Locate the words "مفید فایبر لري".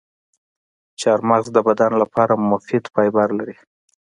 2.49-3.55